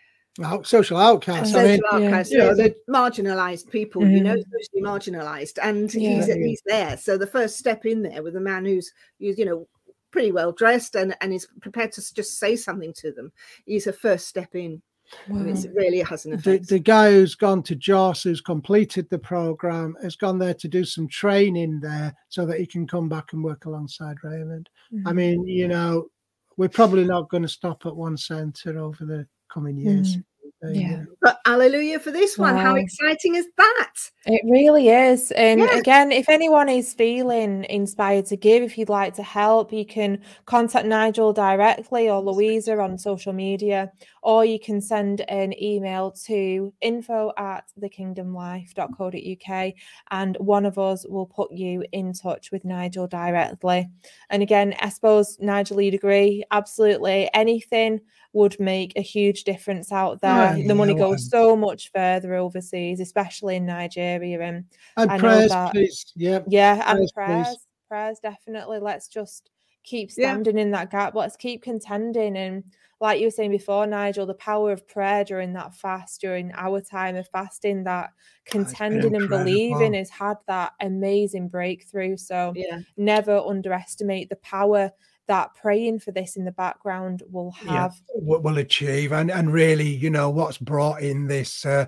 [0.62, 1.52] social outcasts.
[1.52, 2.32] Social I mean, outcasts.
[2.32, 2.52] Yeah.
[2.54, 4.16] they're marginalized people, mm-hmm.
[4.16, 4.50] you know, mm-hmm.
[4.52, 6.16] socially marginalized, and yeah.
[6.16, 6.96] he's he's there.
[6.96, 9.68] So the first step in there with a man who's, who's you know
[10.10, 13.32] pretty well dressed and and is prepared to just say something to them
[13.66, 14.82] is a first step in.
[15.28, 15.44] Wow.
[15.46, 16.66] it really has an effect.
[16.66, 20.66] The, the, guy who's gone to Jos, who's completed the program, has gone there to
[20.66, 24.68] do some training there so that he can come back and work alongside Raymond.
[24.92, 25.06] Mm-hmm.
[25.06, 26.08] I mean, you know,
[26.56, 30.16] we're probably not going to stop at one centre over the coming years.
[30.16, 30.24] Mm.
[30.72, 31.04] Yeah.
[31.20, 32.54] But hallelujah for this one.
[32.56, 32.62] Wow.
[32.62, 33.92] How exciting is that?
[34.24, 35.30] It really is.
[35.32, 35.76] And yeah.
[35.76, 40.20] again, if anyone is feeling inspired to give, if you'd like to help, you can
[40.46, 43.92] contact Nigel directly or Louisa on social media,
[44.26, 49.72] or you can send an email to info at thekingdomlife.co.uk
[50.10, 53.88] and one of us will put you in touch with Nigel directly.
[54.28, 58.00] And again, I suppose, Nigel, you'd agree, absolutely anything
[58.32, 60.56] would make a huge difference out there.
[60.58, 64.40] Ah, the money goes so much further overseas, especially in Nigeria.
[64.40, 64.64] And,
[64.96, 66.04] and prayers, that, please.
[66.16, 66.40] Yeah.
[66.48, 67.58] Yeah, and prayers, prayers,
[67.88, 68.80] prayers, definitely.
[68.80, 69.50] Let's just
[69.86, 70.62] keep standing yeah.
[70.64, 71.14] in that gap.
[71.14, 72.36] Let's keep contending.
[72.36, 72.64] And
[73.00, 76.80] like you were saying before, Nigel, the power of prayer during that fast, during our
[76.80, 78.10] time of fasting, that
[78.44, 82.16] contending and believing has had that amazing breakthrough.
[82.16, 82.80] So yeah.
[82.96, 84.92] never underestimate the power
[85.28, 89.88] that praying for this in the background will have yeah, will achieve and and really
[89.88, 91.86] you know what's brought in this uh,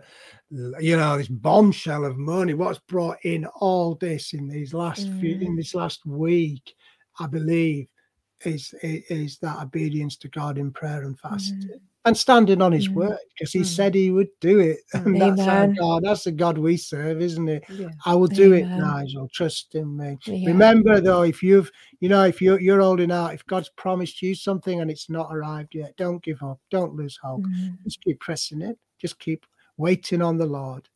[0.50, 5.20] you know this bombshell of money what's brought in all this in these last mm.
[5.20, 5.56] few in mm.
[5.56, 6.74] this last week
[7.20, 7.86] i believe
[8.44, 12.88] is is that obedience to god in prayer and fasting mm and standing on his
[12.88, 12.94] mm.
[12.94, 13.66] word because he mm.
[13.66, 14.78] said he would do it.
[14.94, 15.36] And Amen.
[15.36, 16.02] that's our God.
[16.04, 17.64] That's the God we serve, isn't it?
[17.68, 17.88] Yeah.
[18.04, 18.72] I will do Amen.
[18.72, 19.28] it, Nigel.
[19.32, 20.18] Trust in me.
[20.26, 20.48] Yeah.
[20.48, 24.34] Remember though, if you've you know, if you're you're holding out, if God's promised you
[24.34, 26.58] something and it's not arrived yet, don't give up.
[26.70, 27.42] Don't lose hope.
[27.42, 27.76] Mm.
[27.84, 28.78] Just keep pressing it.
[28.98, 29.44] Just keep
[29.76, 30.88] waiting on the Lord.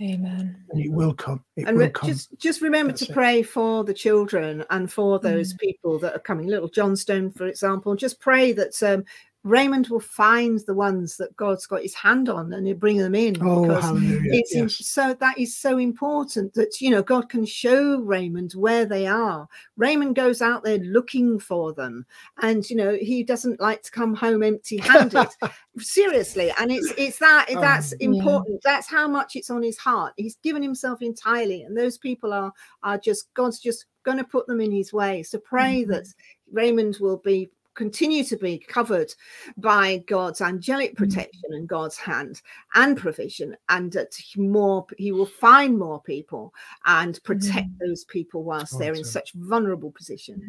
[0.00, 0.56] Amen.
[0.70, 1.44] And it will come.
[1.56, 2.10] It and will come.
[2.10, 3.48] just just remember That's to pray it.
[3.48, 5.58] for the children and for those mm.
[5.58, 6.46] people that are coming.
[6.46, 7.94] Little Johnstone, for example.
[7.94, 9.04] Just pray that um,
[9.46, 13.14] Raymond will find the ones that God's got his hand on and he'll bring them
[13.14, 13.92] in oh, because
[14.24, 14.84] it's yes.
[14.84, 19.48] so that is so important that you know God can show Raymond where they are.
[19.76, 22.06] Raymond goes out there looking for them,
[22.42, 25.28] and you know he doesn't like to come home empty-handed.
[25.78, 28.60] Seriously, and it's it's that oh, that's important.
[28.64, 28.72] Yeah.
[28.72, 30.14] That's how much it's on his heart.
[30.16, 34.46] He's given himself entirely, and those people are are just God's just going to put
[34.46, 35.22] them in his way.
[35.22, 35.92] So pray mm-hmm.
[35.92, 36.06] that
[36.50, 39.14] Raymond will be continue to be covered
[39.58, 40.96] by God's angelic Mm.
[40.96, 42.42] protection and God's hand
[42.74, 46.52] and provision, and that he more He will find more people
[46.86, 49.12] and protect those people whilst they're in Awesome.
[49.12, 50.42] such vulnerable position.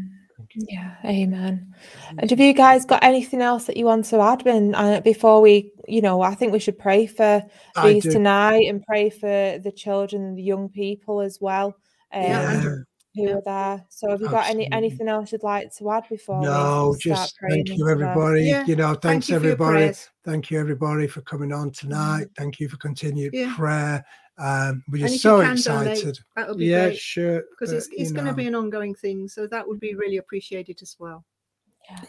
[0.55, 1.73] Yeah, amen.
[2.17, 5.41] And have you guys got anything else that you want to add Ben, uh, before
[5.41, 7.43] we, you know, I think we should pray for
[7.75, 8.11] I these do.
[8.11, 11.75] tonight and pray for the children and the young people as well.
[12.13, 12.75] Um, Yeah,
[13.17, 13.31] Yeah.
[13.31, 13.85] who are there.
[13.89, 17.17] So have you got any anything else you'd like to add before No, we start
[17.19, 18.43] just thank you, everybody.
[18.43, 19.91] Yeah, You know, Thank thanks you everybody.
[20.23, 22.27] Thank you, everybody, for coming on tonight.
[22.37, 23.53] Thank you for continued Yeah.
[23.55, 24.05] prayer.
[24.39, 26.19] Um, we're just so you donate, excited.
[26.35, 27.43] that would be Yeah, great sure.
[27.49, 29.27] because it's, it's going to be an ongoing thing.
[29.27, 31.25] So that would be really appreciated as well.
[31.89, 31.99] Yeah.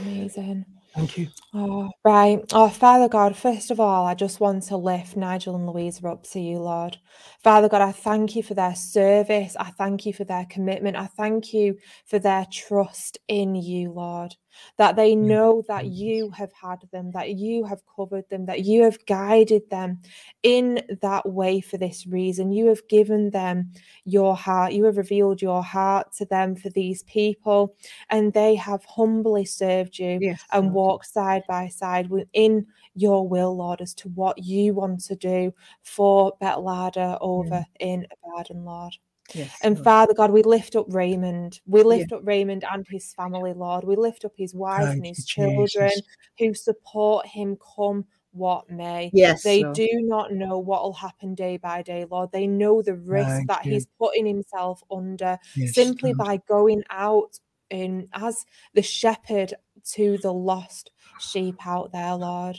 [0.00, 0.64] Amazing.
[0.96, 1.28] Thank you.
[1.54, 2.40] Oh, right.
[2.52, 6.24] Oh, Father God, first of all, I just want to lift Nigel and Louisa up
[6.32, 6.98] to you, Lord.
[7.42, 9.56] Father God, I thank you for their service.
[9.58, 10.96] I thank you for their commitment.
[10.96, 14.34] I thank you for their trust in you, Lord.
[14.78, 18.82] That they know that you have had them, that you have covered them, that you
[18.82, 20.00] have guided them
[20.42, 22.52] in that way for this reason.
[22.52, 23.72] You have given them
[24.04, 24.72] your heart.
[24.72, 27.74] You have revealed your heart to them for these people,
[28.10, 30.42] and they have humbly served you Yes.
[30.52, 30.74] and Lord.
[30.74, 35.52] walk side by side within your will, Lord, as to what you want to do
[35.82, 38.96] for Betlada over in Abaddon, Lord.
[39.34, 39.58] Yes.
[39.62, 39.84] And Lord.
[39.84, 41.60] Father God, we lift up Raymond.
[41.66, 43.84] We lift up Raymond and his family, Lord.
[43.84, 46.02] We lift up his wife Thank and his children Jesus.
[46.38, 49.10] who support him come what may.
[49.14, 49.42] Yes.
[49.42, 49.74] They Lord.
[49.74, 52.30] do not know what will happen day by day, Lord.
[52.32, 53.72] They know the risk Thank that you.
[53.72, 56.18] he's putting himself under Yes, simply Lord.
[56.18, 57.38] by going out
[57.70, 59.54] in as the shepherd
[59.94, 62.58] to the lost sheep out there, Lord.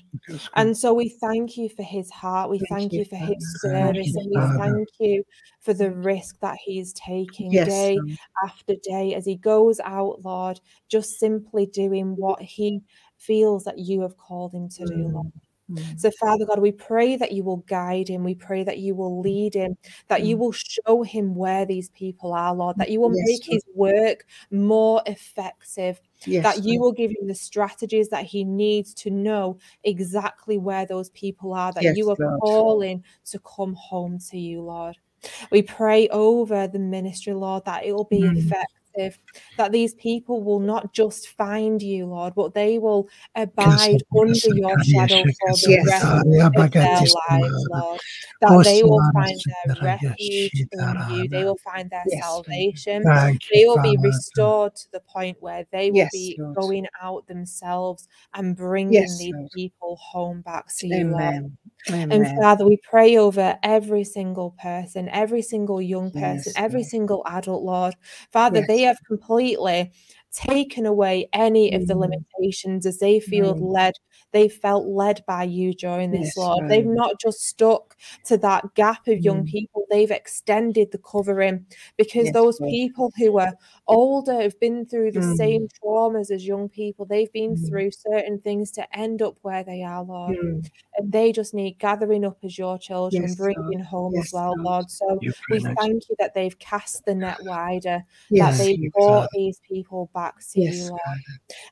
[0.56, 2.50] And so we thank you for his heart.
[2.50, 4.16] We Thank thank you, you for his service.
[4.16, 5.24] And we thank you
[5.62, 7.68] for the risk that he's taking Yes.
[7.68, 8.00] day
[8.44, 12.82] after day as he goes out, Lord, just simply doing what he
[13.18, 15.32] feels that you have called him to do, Lord.
[15.70, 16.00] Mm.
[16.00, 18.24] So, Father God, we pray that you will guide him.
[18.24, 19.78] We pray that you will lead him,
[20.08, 20.40] that you Mm.
[20.40, 23.54] will show him where these people are, Lord, that you will Yes, make Lord.
[23.56, 26.44] his work more effective, Yes.
[26.44, 26.82] that you Lord.
[26.82, 31.74] will give him the strategies that he needs to know exactly where those people are,
[31.74, 32.40] that Yes, you are Lord.
[32.42, 34.98] calling to come home to you, Lord.
[35.52, 38.38] We pray over the ministry, Lord, that it will be Mm.
[38.38, 38.77] effective,
[39.58, 44.80] that these people will not just find you, Lord, but they will abide under your
[44.84, 47.84] shadow for the rest of their lives, Lord.
[47.84, 48.02] Lord.
[48.42, 53.04] That they will find their refuge in you, they will find their Yes, salvation.
[53.52, 58.08] They will be restored to the point where they will Yes, be going out themselves
[58.34, 59.52] and bringing Yes, these Lord.
[59.54, 61.52] people home back to you, Lord.
[61.90, 62.12] Amen.
[62.12, 66.92] And Father, we pray over every single person, every single young person, Yes, every Lord.
[66.92, 67.96] single adult, Lord.
[68.32, 68.68] Father, Yes.
[68.68, 69.92] they have completely
[70.32, 72.00] taken away any of the Mm.
[72.42, 73.74] limitations as they feel Mm.
[73.74, 73.94] led.
[74.34, 76.60] They felt led by you during this, Yes, Lord.
[76.68, 79.46] They've not just stuck to that gap of young Mm.
[79.46, 81.66] people, they've extended the covering
[81.98, 82.72] because Yes, those Lord.
[82.72, 83.54] people who are
[83.88, 85.36] older have been through the Mm.
[85.38, 87.06] same traumas as young people.
[87.06, 87.68] They've been Mm.
[87.68, 90.70] through certain things to end up where they are, Lord Mm.
[90.98, 93.86] and they just need gathering up as your children Yes, bringing Lord.
[93.86, 94.66] home Yes, as well, Lord.
[94.66, 94.92] Lord.
[94.92, 95.20] So
[95.50, 99.28] we thank you that they've cast the net wider, that they've brought Father.
[99.34, 101.02] these people back to Yes, you, Lord.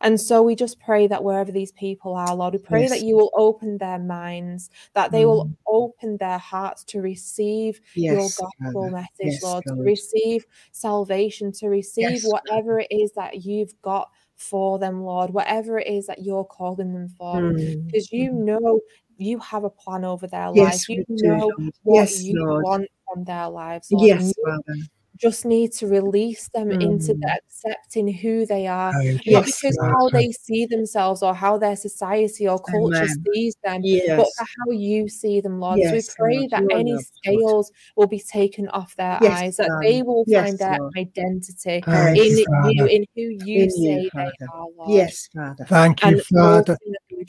[0.01, 3.15] And so we just pray that wherever these people are, Lord, we pray that you
[3.17, 5.55] will open their minds, that they will Mm.
[5.67, 9.85] open their hearts to receive your gospel message, Yes, Lord, to Lord.
[9.87, 15.79] receive salvation, to receive Yes, whatever it is that you've got for them, Lord, whatever
[15.79, 17.85] it is that you're calling them for Mm.
[17.87, 18.81] because you know
[19.17, 20.89] you have a plan over their Yes, life.
[20.89, 21.51] You we do,
[21.83, 22.63] what Yes, you Lord.
[22.63, 24.07] want from their lives, Lord.
[24.07, 24.79] Yes, you Father.
[25.17, 27.19] Just need to release them into Mm.
[27.21, 29.91] the accepting who they are, Thank not because Lord.
[29.91, 30.17] how Father.
[30.19, 33.23] they see themselves or how their society or culture Amen.
[33.33, 33.81] sees them,
[34.17, 35.79] but for how you see them, Lord.
[35.83, 36.51] So we pray Lord.
[36.51, 37.05] that Your any Lord.
[37.23, 39.83] scales will be taken off their Yes, eyes, that Father.
[39.83, 40.93] they will Yes, find their Lord.
[40.97, 42.87] identity Thank in you, you, Father.
[42.87, 44.91] in who you In say you, they are, Lord.
[44.99, 45.65] Yes, Father.
[45.65, 46.77] Thank you, And Father.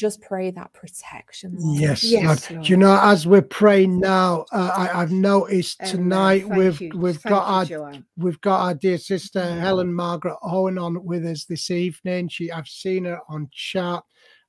[0.04, 1.80] Ultimately, we just pray that protection, Lord.
[1.80, 2.56] Yes, Yes, Lord.
[2.56, 2.68] Lord.
[2.68, 6.92] You know, as we're praying now, uh, I, I've noticed tonight Thank we've you.
[6.96, 8.04] we've Thank got you, our Joanne.
[8.16, 12.28] we've got our dear sister Helen Margaret Owen on with us this evening.
[12.28, 14.02] She I've seen her on chat.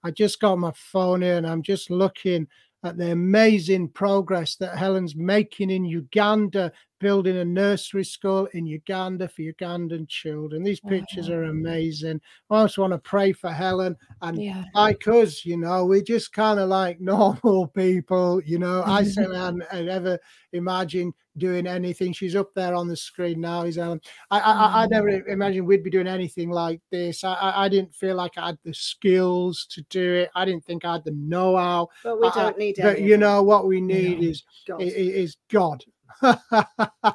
[0.03, 2.47] I just got my phone here and I'm just looking
[2.87, 9.27] at the amazing progress that Helen's making in Uganda, building a nursery school in Uganda
[9.27, 10.63] for Ugandan children.
[10.63, 12.19] These pictures are amazing.
[12.49, 14.63] I also want to pray for Helen and Yeah.
[14.73, 16.99] like us, you know, we're just kind of like
[17.45, 18.83] normal people, you know.
[18.83, 20.17] I certainly hadn't ever
[20.53, 22.13] imagine doing anything.
[22.13, 23.63] She's up there on the screen now.
[23.63, 24.01] Is Ellen?
[24.31, 24.91] I I, I I mm.
[24.91, 27.23] never imagined we'd be doing anything like this.
[27.23, 30.29] I, I didn't feel like I had the skills to do it.
[30.35, 31.89] I didn't think I had the know-how.
[32.03, 34.81] But we I- I- don't need But you know what we need is God.
[34.81, 35.83] i- i- is God.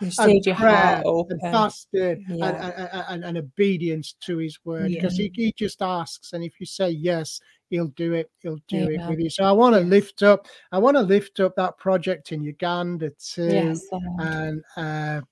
[0.01, 2.47] You just need your heart and fasting Yeah.
[2.47, 6.67] and, and, and obedience to his word because he, he just asks and if you
[6.67, 7.41] say yes
[7.73, 9.31] he'll do it he'll do it with you.
[9.31, 13.11] So i want to lift up i want to lift up that project in uganda
[13.19, 13.83] too Yes,
[14.19, 15.23] and uh,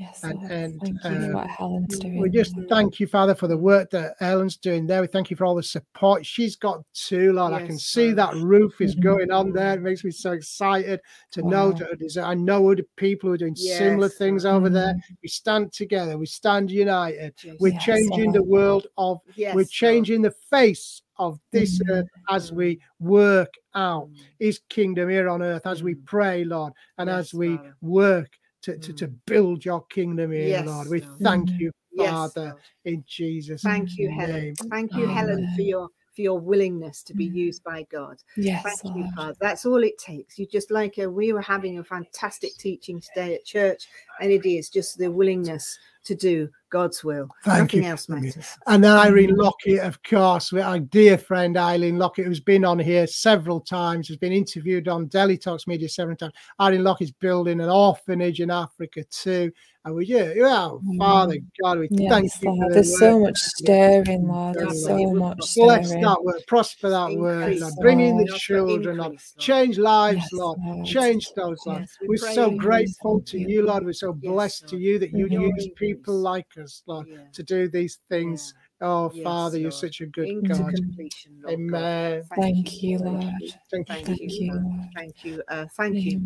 [0.00, 2.18] yes, and- and, Thank you for uh, what Helen's doing.
[2.18, 5.36] we just thank you father for the work that ellen's doing there we thank you
[5.36, 8.96] for all the support she's got too lord i can Yes, see that roof is
[8.96, 9.02] Mhm.
[9.02, 11.00] going on there it makes me so excited
[11.32, 14.56] to know that i know other people who are doing similar things Lord.
[14.56, 15.16] over there Mhm.
[15.22, 19.70] we stand together we stand united we're Yes, changing the world of Yes, we're Lord.
[19.70, 21.90] changing the face of this Mhm.
[21.90, 24.16] earth as we work out Mm.
[24.38, 26.04] his kingdom here on earth as we Mm.
[26.06, 27.76] pray lord and Yes, as we Father.
[27.82, 28.30] work
[28.62, 29.18] to, to, to Mm.
[29.26, 31.20] build your kingdom here Yes, lord we Lord.
[31.22, 31.60] thank Mhm.
[31.60, 32.56] you father Lord.
[32.84, 34.18] in jesus Thank you, name.
[34.18, 34.54] Helen.
[34.70, 37.34] Thank you, Helen, for your for your willingness to be Mm.
[37.34, 38.16] used by God.
[38.36, 39.36] Yes, Thank you, Father.
[39.40, 40.38] That's all it takes.
[40.38, 43.86] You just like uh, we were having a fantastic teaching today at church,
[44.20, 45.78] and it is just the willingness
[46.10, 47.28] to do God's will.
[47.44, 48.56] Thank Nothing you, else matters.
[48.66, 49.38] And then Irene Mhm.
[49.38, 54.16] Lockett, of course, our dear friend Eileen Lockett, who's been on here several times, has
[54.16, 56.32] been interviewed on Delhi Talks Media several times.
[56.60, 59.52] Eileen Lockett's building an orphanage in Africa too.
[59.84, 62.28] And we, yeah, yeah, Father God, we thank you.
[62.40, 62.70] For Lord.
[62.70, 63.48] the There's work so much Yeah.
[63.48, 64.56] stirring, Lord.
[64.56, 66.02] There's so It will much Bless stirring.
[66.02, 67.74] that word, prosper that word, Lord.
[67.80, 68.40] Bring in the Lord.
[68.40, 69.12] children, Lord.
[69.12, 69.44] Increase, Lord.
[69.46, 70.58] Change lives, Yes, Lord.
[70.66, 70.86] Lord.
[70.86, 71.80] Change those, Lord.
[71.80, 73.48] Yes, we We're so grateful to you.
[73.48, 73.84] you, Lord.
[73.86, 75.72] We're so Yes, blessed to you that you use Increase.
[76.00, 77.18] People like us, Lord, Yeah.
[77.32, 78.54] to do these things.
[78.80, 80.74] Oh, Yes, Father, you're such a good Into God.
[80.74, 81.52] completion, Lord God.
[81.52, 82.22] Amen.
[82.34, 83.24] Thank you, thank Lord.
[83.70, 84.16] Thank Thank, you.
[84.16, 84.46] Thank you.
[84.46, 84.88] you, Lord.
[84.96, 85.42] Thank you.
[85.48, 86.20] Uh, thank you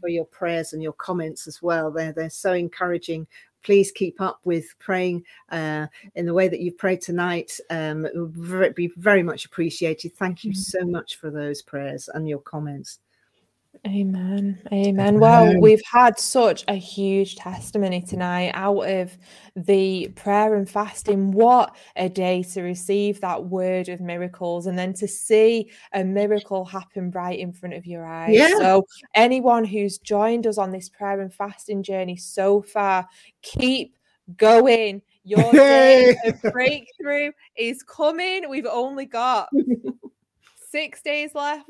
[0.00, 1.90] for your prayers and your comments as well.
[1.90, 3.26] They're they're so encouraging.
[3.64, 7.58] Please keep up with praying uh, in the way that you've prayed tonight.
[7.70, 10.16] Um, it would be very much appreciated.
[10.16, 10.56] Thank you Mhm.
[10.56, 13.00] so much for those prayers and your comments.
[13.86, 14.58] Amen.
[14.72, 15.20] Amen.
[15.20, 19.16] Well, we've had such a huge testimony tonight out of
[19.56, 21.30] the prayer and fasting.
[21.30, 26.64] What a day to receive that word of miracles and then to see a miracle
[26.64, 28.36] happen right in front of your eyes.
[28.36, 28.56] Yeah.
[28.58, 33.06] So, anyone who's joined us on this prayer and fasting journey so far,
[33.42, 33.96] keep
[34.36, 35.02] going.
[35.24, 38.48] Your day of breakthrough is coming.
[38.48, 39.48] We've only got
[40.70, 41.64] six days left,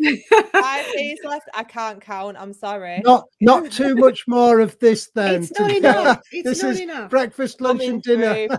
[0.53, 1.49] five days left.
[1.55, 2.37] I can't count.
[2.39, 3.01] I'm sorry.
[3.05, 5.43] Not not too much more of this then.
[5.43, 6.21] it's not to- enough.
[6.33, 7.11] It's this not is enough.
[7.11, 8.35] breakfast, lunch, Coming and dinner.
[8.35, 8.57] through.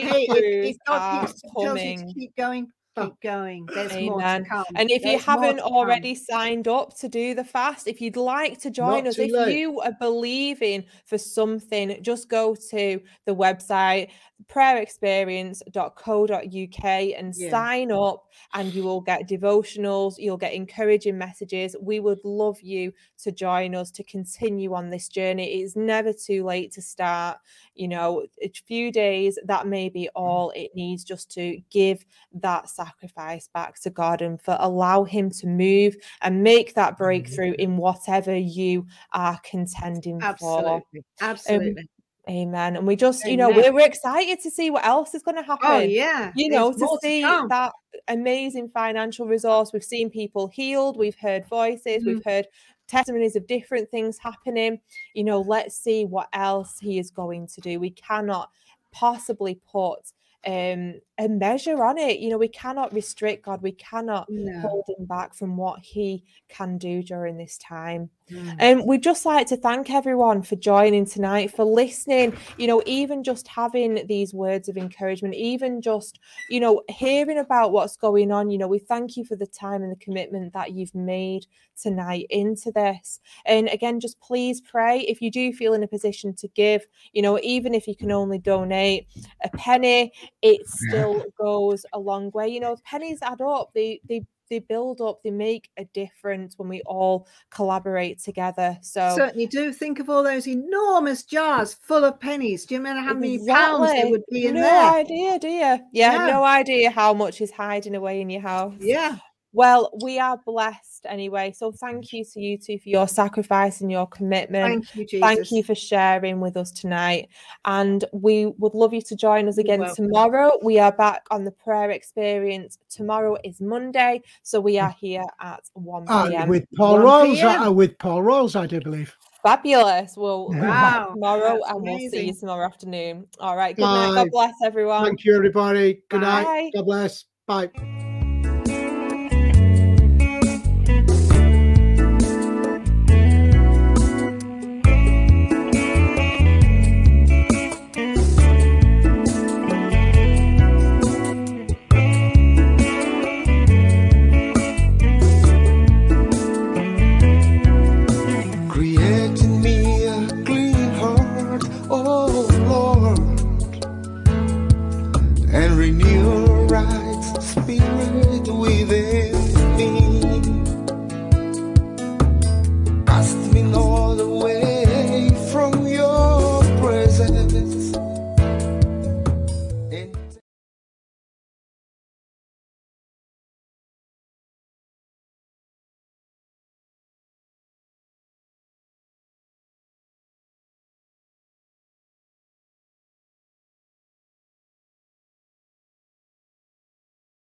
[0.00, 2.14] Hey, Breakthroughs if, if God are keeps, tells you ah, coming.
[2.14, 3.66] keep going, keep oh, going.
[3.74, 4.64] There's more to come.
[4.74, 5.72] And if you There's more haven't to come.
[5.72, 9.30] already signed up to do the fast, if you'd like to join Not us, if
[9.30, 9.56] late.
[9.56, 14.10] you are believing for something, just go to the website
[14.48, 17.50] prayerexperience.co.uk and Yeah.
[17.50, 21.76] sign up and you will get devotionals, you'll get encouraging messages.
[21.80, 25.60] We would love you to join us to continue on this journey.
[25.60, 27.38] It's never too late to start.
[27.74, 30.10] You know, a few days that may be mm.
[30.14, 35.30] all it needs just to give that sacrifice back to God and for allow him
[35.30, 40.26] to move and make that breakthrough in whatever you are contending for.
[40.28, 41.04] Absolutely.
[41.20, 41.88] Absolutely.
[42.28, 42.76] Amen.
[42.76, 45.42] And we just, you know, we're, we're excited to see what else is going to
[45.42, 45.66] happen.
[45.68, 46.32] oh, yeah.
[46.36, 47.72] You there's know, to see that
[48.08, 49.72] amazing financial resource.
[49.72, 52.06] We've seen people healed, we've heard voices, Mhm.
[52.06, 52.46] we've heard
[52.86, 54.80] testimonies of different things happening.
[55.14, 57.80] You know, let's see what else he is going to do.
[57.80, 58.50] We cannot
[58.92, 60.12] possibly put
[60.46, 62.18] um a measure on it.
[62.20, 64.60] You know, we cannot restrict God, we cannot No.
[64.60, 68.10] hold him back from what he can do during this time.
[68.30, 68.56] Mm.
[68.58, 73.22] And we'd just like to thank everyone for joining tonight, for listening, you know, even
[73.22, 78.50] just having these words of encouragement, even just, you know, hearing about what's going on.
[78.50, 81.46] You know, we thank you for the time and the commitment that you've made
[81.80, 83.20] tonight into this.
[83.46, 87.22] And again, just please pray if you do feel in a position to give, you
[87.22, 89.06] know, even if you can only donate
[89.42, 90.12] a penny,
[90.42, 92.48] it still goes a long way.
[92.48, 96.68] You know, pennies add up, they, they, they build up, they make a difference when
[96.68, 98.76] we all collaborate together.
[98.82, 99.72] So Certainly do.
[99.72, 102.66] Think of all those enormous jars full of pennies.
[102.66, 104.82] Do you remember how many pounds there would be in no there?
[104.82, 105.78] No idea, do you?
[105.92, 106.26] Yeah, No.
[106.26, 108.74] no idea how much is hiding away in your house.
[108.80, 109.16] Yeah.
[109.52, 111.52] Well, we are blessed anyway.
[111.56, 114.86] So thank you to you two for your sacrifice and your commitment.
[114.86, 115.28] Thank you, Jesus.
[115.28, 117.28] Thank you for sharing with us tonight.
[117.64, 120.52] And we would love you to join us again tomorrow.
[120.62, 122.78] We are back on the prayer experience.
[122.88, 124.22] Tomorrow is Monday.
[124.42, 126.48] So we are here at 1 And p.m.
[126.48, 129.16] with Paul 1 Rolls, uh, with Paul Rolls, I do believe.
[129.42, 130.16] Fabulous.
[130.16, 133.26] We'll be back Wow, tomorrow that's and we'll see you tomorrow afternoon.
[133.40, 133.74] All right.
[133.74, 134.14] Good night.
[134.14, 135.06] God bless everyone.
[135.06, 136.02] Thank you, everybody.
[136.08, 136.42] Good Bye.
[136.42, 136.72] night.
[136.74, 137.24] God bless.
[137.46, 137.70] Bye.